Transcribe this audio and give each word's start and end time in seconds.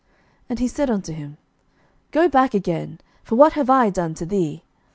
And 0.49 0.57
he 0.57 0.67
said 0.67 0.89
unto 0.89 1.13
him, 1.13 1.37
Go 2.09 2.27
back 2.27 2.55
again: 2.55 2.97
for 3.23 3.35
what 3.35 3.53
have 3.53 3.69
I 3.69 3.91
done 3.91 4.15
to 4.15 4.25
thee? 4.25 4.63